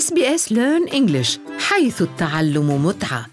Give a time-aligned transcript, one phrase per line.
[0.00, 3.26] SBS Learn English حيث التعلم متعة.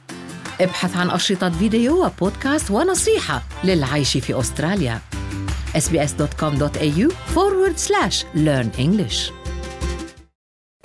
[0.61, 4.99] ابحث عن أشرطة فيديو وبودكاست ونصيحة للعيش في أستراليا.
[5.75, 9.31] Sbs.com.au forward slash learn English.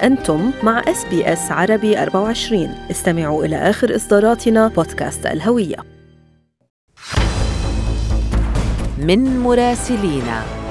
[0.03, 5.77] أنتم مع اس بي اس عربي 24 استمعوا إلى آخر إصداراتنا بودكاست الهوية.
[8.99, 10.62] من مراسلينا.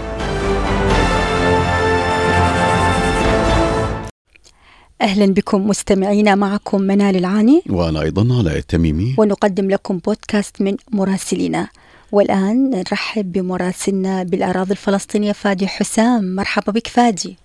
[5.01, 7.61] أهلا بكم مستمعينا معكم منال العاني.
[7.69, 11.67] وأنا أيضا علاء التميمي ونقدم لكم بودكاست من مراسلينا
[12.11, 16.35] والآن نرحب بمراسلنا بالأراضي الفلسطينية فادي حسام.
[16.35, 17.37] مرحبا بك فادي.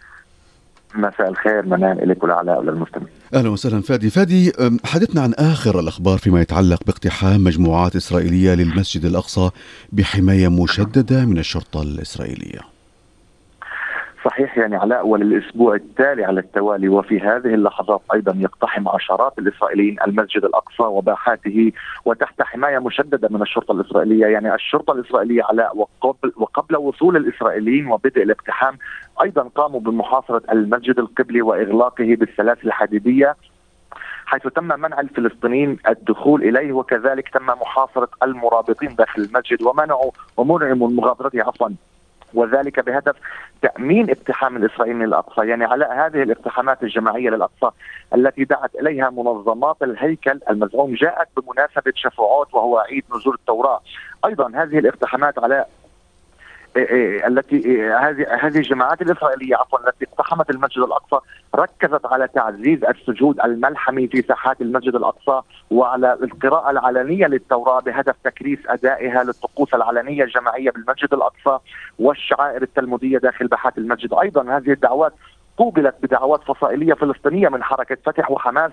[0.95, 4.11] مساء الخير منال لك ولعلاء وللمستمعين أهلا وسهلا فادي.
[4.11, 4.53] فادي
[4.85, 9.51] حدثنا عن آخر الأخبار فيما يتعلق باقتحام مجموعات إسرائيلية للمسجد الأقصى
[9.93, 12.76] بحماية مشددة من الشرطة الإسرائيلية.
[14.27, 20.45] صحيح يعني علاء وللاسبوع التالي على التوالي وفي هذه اللحظات أيضا يقتحم عشرات الإسرائيليين المسجد
[20.45, 21.73] الأقصى وباحاته
[22.05, 28.23] وتحت حماية مشددة من الشرطة الإسرائيلية، يعني الشرطة الإسرائيلية علاء وقبل وقبل وصول الإسرائيليين وبدء
[28.23, 28.79] الاقتحام
[29.23, 33.37] أيضا قاموا بمحاصرة المسجد القبلي وإغلاقه بالسلاسل الحديدية
[34.27, 39.63] حيث تم منع الفلسطينيين الدخول إليه وكذلك تم محاصرة المرابطين داخل المسجد
[40.37, 41.69] ومنعوا من مغادرته عفوا.
[42.37, 43.17] وذلك بهدف
[43.63, 47.71] تأمين اقتحام الاسرائيلي للأقصى، يعني على هذه الاقتحامات الجماعية للأقصى
[48.15, 53.81] التي دعت إليها منظمات الهيكل المزعوم جاءت بمناسبة شفوعات وهو عيد نزول التوراة.
[54.27, 55.65] أيضا هذه الاقتحامات على
[57.27, 61.19] التي إيه هذه هذه الجماعات الإسرائيلية عفوا التي اقتحمت المسجد الأقصى
[61.55, 68.59] ركزت على تعزيز السجود الملحمي في ساحات المسجد الأقصى وعلى القراءة العلنية للتوراة بهدف تكريس
[68.67, 71.59] أدائها للطقوس العلنية الجماعية بالمسجد الأقصى
[71.99, 75.13] والشعائر التلمودية داخل باحات المسجد، أيضا هذه الدعوات
[75.57, 78.73] قوبلت بدعوات فصائلية فلسطينية من حركة فتح وحماس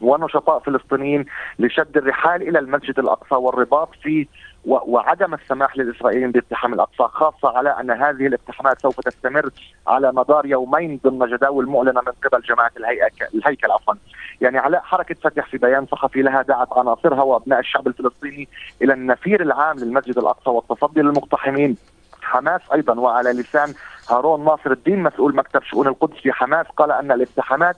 [0.00, 1.24] ونشطاء فلسطينيين
[1.58, 4.26] لشد الرحال إلى المسجد الأقصى والرباط فيه
[4.64, 9.50] وعدم السماح للإسرائيليين باقتحام الأقصى خاصة على أن هذه الاقتحامات سوف تستمر
[9.86, 13.94] على مدار يومين ضمن جداول معلنه من قبل جماعة الهيكل الهيكل عفوا.
[14.40, 18.48] يعني على حركة فتح في بيان صحفي لها دعت عناصرها وأبناء الشعب الفلسطيني
[18.82, 21.76] إلى النفير العام للمسجد الأقصى والتصدي للمقتحمين.
[22.22, 23.74] حماس أيضا وعلى لسان
[24.10, 27.76] هارون ناصر الدين مسؤول مكتب شؤون القدس في حماس قال أن الاقتحامات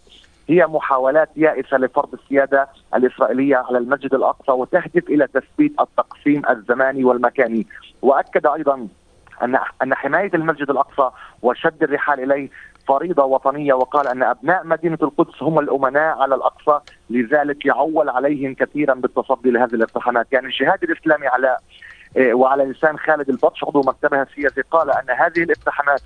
[0.50, 7.66] هي محاولات يائسة لفرض السيادة الإسرائيلية على المسجد الأقصى وتهدف إلى تثبيت التقسيم الزماني والمكاني.
[8.03, 8.88] وأكد أيضا
[9.43, 11.11] ان أن حماية المسجد الأقصى
[11.43, 12.49] وشد الرحال إليه
[12.88, 16.81] فريضة وطنية وقال أن أبناء مدينة القدس هم الأمناء على الأقصى.
[17.11, 20.27] لذلك يعول عليهم كثيرا بالتصدي لهذه الاقتحامات.
[20.32, 21.56] يعني الجهاد الإسلامي على
[22.19, 26.00] وعلى لسان خالد البطش عضو مكتبها السياسي قال أن هذه الاقتحامات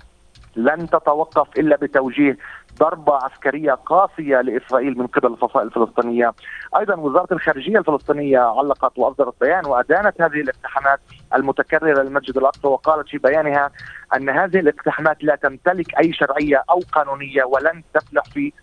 [0.55, 2.37] لن تتوقف إلا بتوجيه
[2.79, 6.33] ضربة عسكرية قاسية لإسرائيل من قبل الفصائل الفلسطينية.
[6.79, 10.99] أيضا وزارة الخارجية الفلسطينية علقت وأصدرت بيان وأدانت هذه الاقتحامات
[11.35, 13.71] المتكررة للمسجد الأقصى وقالت في بيانها
[14.15, 18.53] أن هذه الاقتحامات لا تمتلك أي شرعية أو قانونية ولن تفلح في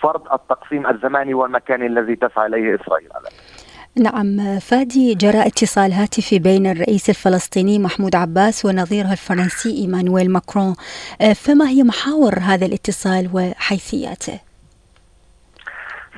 [0.00, 3.08] فرض التقسيم الزماني والمكاني الذي تسعى إليه إسرائيل
[3.96, 10.74] نعم فادي جرى اتصال هاتفي بين الرئيس الفلسطيني محمود عباس ونظيره الفرنسي إيمانويل ماكرون
[11.34, 14.40] فما هي محاور هذا الاتصال وحيثياته؟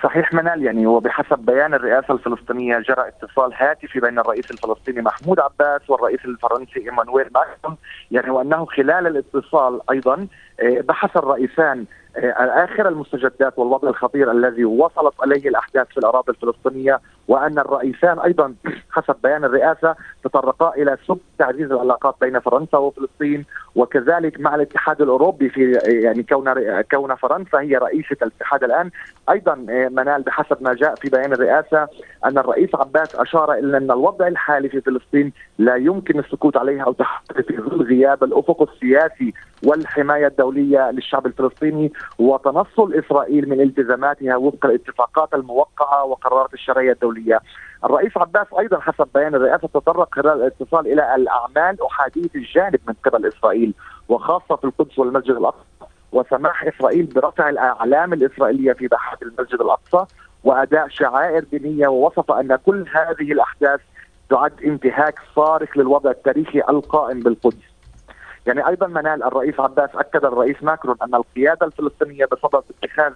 [0.02, 5.90] صحيح منال يعني وبحسب بيان الرئاسة الفلسطينية جرى اتصال هاتفي بين الرئيس الفلسطيني محمود عباس
[5.90, 7.76] والرئيس الفرنسي إيمانويل ماكرون
[8.10, 10.26] يعني وأنه خلال الاتصال أيضا
[10.62, 11.84] بحث الرئيسان
[12.16, 18.54] اخر المستجدات والوضع الخطير الذي وصلت إليه الأحداث في الأراضي الفلسطينية وأن الرئيسان أيضا
[18.90, 25.48] حسب بيان الرئاسة تطرقا إلى سب تعزيز العلاقات بين فرنسا وفلسطين وكذلك مع الاتحاد الأوروبي
[25.48, 28.90] في يعني كون كون فرنسا هي رئيسة الاتحاد الآن
[29.30, 29.54] أيضا
[29.90, 31.88] منال بحسب ما جاء في بيان الرئاسة
[32.24, 36.92] أن الرئيس عباس أشار إلى أن الوضع الحالي في فلسطين لا يمكن السكوت عليه أو
[36.92, 39.32] تحقيقه في ظل غياب الأفق السياسي
[39.66, 41.92] والحماية الدولية للشعب الفلسطيني.
[42.18, 47.40] وتنصل إسرائيل من التزاماتها وفق الاتفاقات الموقعة وقرارات الشرعية الدولية.
[47.84, 53.26] الرئيس عباس أيضا حسب بيان الرئاسة تطرق خلال الاتصال إلى الأعمال أحادية الجانب من قبل
[53.26, 53.74] إسرائيل
[54.08, 55.64] وخاصة في القدس والمسجد الأقصى
[56.12, 60.14] وسماح إسرائيل برفع الأعلام الإسرائيلية في باحات المسجد الأقصى
[60.44, 63.80] وأداء شعائر دينية ووصف أن كل هذه الأحداث
[64.30, 67.71] تعد انتهاك صارخ للوضع التاريخي القائم بالقدس.
[68.46, 73.12] يعني أيضا منال الرئيس عباس أكد الرئيس ماكرون أن القيادة الفلسطينية بصدد اتخاذ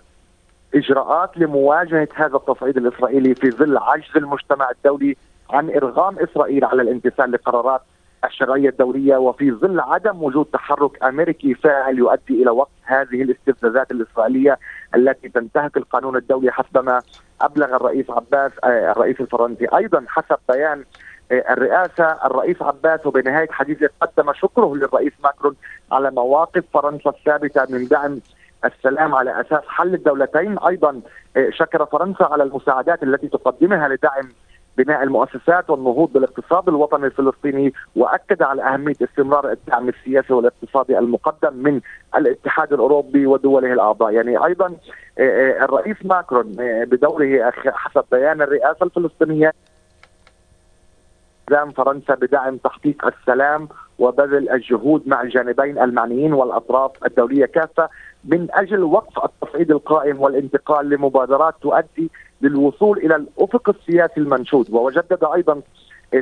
[0.74, 5.16] إجراءات لمواجهة هذا التصعيد الإسرائيلي في ظل عجز المجتمع الدولي
[5.50, 7.80] عن إرغام إسرائيل على الامتثال لقرارات
[8.24, 14.58] الشرعية الدولية وفي ظل عدم وجود تحرك أمريكي فاعل يؤدي إلى وقف هذه الاستفزازات الإسرائيلية
[14.94, 17.02] التي تنتهك القانون الدولي حسبما
[17.40, 19.66] أبلغ الرئيس عباس آه، الرئيس الفرنسي.
[19.76, 20.84] أيضا حسب بيان
[21.32, 25.56] آه، الرئاسة الرئيس عباس وبنهاية حديثه قدم شكره للرئيس ماكرون
[25.92, 28.18] على مواقف فرنسا الثابتة من دعم
[28.64, 31.00] السلام على أساس حل الدولتين، أيضا
[31.36, 34.28] آه، شكر فرنسا على المساعدات التي تقدمها لدعم
[34.78, 41.80] بناء المؤسسات والنهوض بالاقتصاد الوطني الفلسطيني وأكد على أهمية استمرار الدعم السياسي والاقتصادي المقدم من
[42.16, 44.76] الاتحاد الأوروبي ودوله الأعضاء، يعني أيضا
[45.18, 46.52] آه، الرئيس ماكرون
[46.84, 49.52] بدوره حسب بيان الرئاسة الفلسطينية
[51.46, 57.88] التزام فرنسا بدعم تحقيق السلام وبذل الجهود مع الجانبين المعنيين والأطراف الدولية كافة
[58.24, 62.10] من أجل وقف التصعيد القائم والانتقال لمبادرات تؤدي
[62.42, 64.70] للوصول إلى الأفق السياسي المنشود.
[64.70, 65.60] وجدد أيضا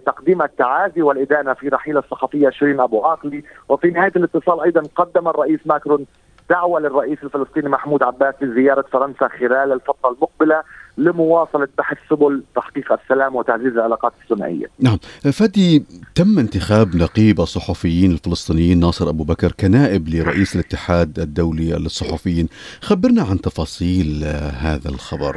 [0.06, 3.44] تقديم التعازي والإدانة في رحيل الصحفية شيرين أبو عاقلي.
[3.69, 6.06] وفي نهاية الاتصال أيضا قدم الرئيس ماكرون
[6.50, 10.62] دعوة للرئيس الفلسطيني محمود عباس لزيارة فرنسا خلال الفترة المقبلة
[10.99, 14.67] لمواصلة بحث سبل تحقيق السلام وتعزيز العلاقات الثنائية.
[14.81, 14.99] نعم.
[15.32, 22.49] فادي تم انتخاب نقيب الصحفيين الفلسطينيين ناصر أبو بكر كنائب لرئيس الاتحاد الدولي للصحفيين.
[22.81, 24.25] خبرنا عن تفاصيل
[24.61, 25.37] هذا الخبر.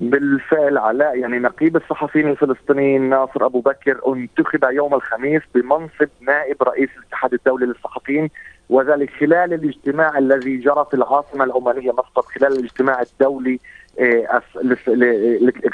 [0.00, 6.88] بالفعل علاء يعني نقيب الصحفيين الفلسطينيين ناصر أبو بكر انتخب يوم الخميس بمنصب نائب رئيس
[6.98, 8.30] الاتحاد الدولي للصحفيين
[8.68, 13.60] وذلك خلال الاجتماع الذي جرى في العاصمة العمانية مسقط خلال الاجتماع الدولي
[14.00, 14.42] آه،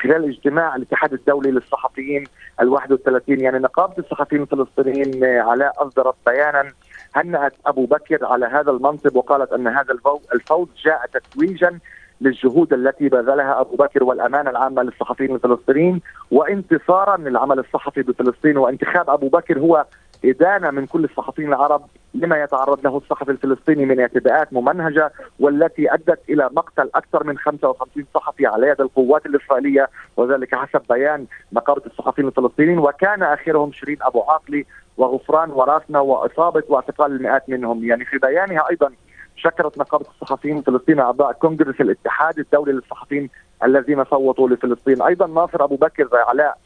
[0.02, 2.24] خلال اجتماع الاتحاد الدولي للصحفيين
[2.60, 6.72] ال 31 يعني نقابة الصحفيين الفلسطينيين آه، علاء أصدرت بيانا
[7.14, 9.98] هنأت أبو بكر على هذا المنصب وقالت أن هذا
[10.34, 11.78] الفوز جاء تتويجا
[12.20, 16.00] للجهود التي بذلها أبو بكر والأمانة العامة للصحفيين الفلسطينيين
[16.30, 18.56] وانتصارا للعمل الصحفي بفلسطين.
[18.56, 19.84] وانتخاب أبو بكر هو
[20.24, 26.20] إدانة من كل الصحفيين العرب لما يتعرض له الصحفي الفلسطيني من اعتداءات ممنهجة والتي أدت
[26.28, 32.28] إلى مقتل أكثر من 55 صحفي على يد القوات الإسرائيلية وذلك حسب بيان نقابة الصحفيين
[32.28, 32.78] الفلسطينيين.
[32.78, 34.66] وكان آخرهم شيرين أبو عاقلي
[34.96, 37.84] وغفران وراسنا وإصابة واعتقال المئات منهم.
[37.84, 38.90] يعني في بيانها أيضا
[39.36, 43.30] شكرت نقابة الصحفيين الفلسطينيين أعضاء كونغرس الاتحاد الدولي للصحفيين
[43.64, 45.02] الذين صوتوا لفلسطين.
[45.02, 46.58] أيضا ناصر أبو بكر علاء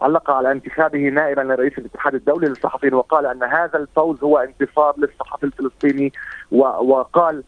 [0.00, 5.44] علق على انتخابه نائبا لرئيس الاتحاد الدولي للصحفيين وقال أن هذا الفوز هو انتصار للصحفي
[5.44, 6.12] الفلسطيني
[6.50, 7.42] وقال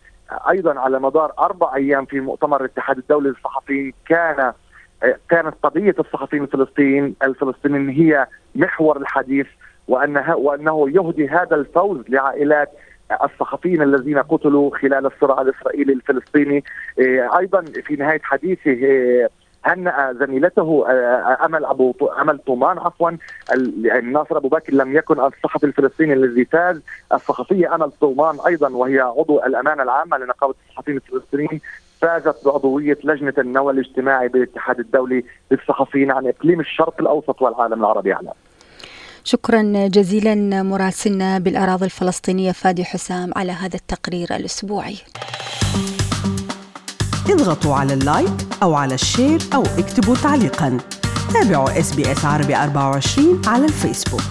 [0.50, 4.52] أيضا على مدار أربع أيام في مؤتمر الاتحاد الدولي للصحفيين كان
[5.28, 9.46] كانت قضية الصحفيين الفلسطينيين الفلسطينيين هي محور الحديث
[9.88, 12.72] وانها وأنه يهدي هذا الفوز لعائلات
[13.24, 16.64] الصحفيين الذين قتلوا خلال الصراع الإسرائيلي الفلسطيني.
[17.38, 18.76] أيضا في نهاية حديثه
[19.66, 23.10] هنأ زميلته آه، آه، أمل أبو أمل طومان عفوا
[24.02, 26.80] ناصر أبو بكر لم يكن الصحفي الفلسطيني الذي فاز.
[27.12, 31.60] الصحفية أمل طومان أيضا وهي عضو الأمانة العامة لنقابة الصحفيين الفلسطينيين
[32.00, 38.32] فازت بعضوية لجنة النوى الاجتماعي بالاتحاد الدولي للصحفيين عن إقليم الشرق الأوسط والعالم العربي على
[39.24, 44.96] شكرا جزيلا مراسلنا بالأراضي الفلسطينية فادي حسام على هذا التقرير الأسبوعي.
[47.30, 50.78] اضغطوا على ال like أو على ال share أو اكتبوا تعليقا.
[51.34, 54.22] تابعوا إس بي إس عربي 24 على الفيسبوك.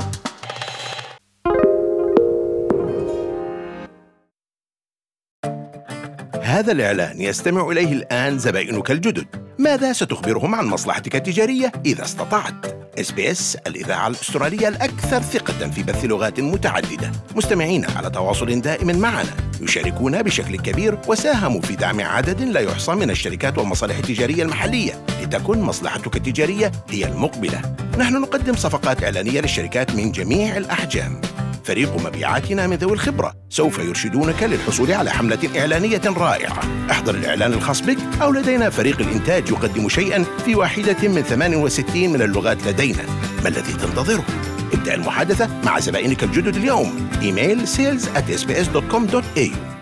[6.42, 9.26] هذا الإعلان يستمع إليه الآن زبائنك الجدد.
[9.60, 12.66] ماذا ستخبرهم عن مصلحتك التجارية إذا استطعت؟
[13.00, 17.12] إس بي إس الإذاعة الأسترالية الأكثر ثقة في بث لغات متعددة.
[17.36, 19.36] مستمعين على تواصل دائم معنا.
[19.66, 25.62] يشاركون بشكل كبير وساهموا في دعم عدد لا يحصى من الشركات والمصالح التجارية المحلية لتكن
[25.62, 27.62] مصلحتك التجارية هي المقبلة.
[27.98, 31.22] نحن نقدم صفقات إعلانية للشركات من جميع الأحجام.
[31.64, 36.60] فريق مبيعاتنا من ذوي الخبرة سوف يرشدونك للحصول على حملة إعلانية رائعة.
[36.92, 42.22] احضر الإعلان الخاص بك أو لدينا فريق الإنتاج يقدم شيئا في واحدة من 68 من
[42.22, 43.04] اللغات لدينا.
[43.44, 44.26] ما الذي تنتظره؟
[44.74, 47.10] ابدأ المحادثة مع زبائنك الجدد اليوم.
[47.22, 49.75] إيميل sales at sbs.com.au